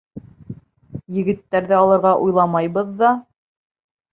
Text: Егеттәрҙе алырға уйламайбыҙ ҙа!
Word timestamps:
Егеттәрҙе 1.17 1.77
алырға 1.81 2.15
уйламайбыҙ 2.25 2.91
ҙа! 3.03 3.13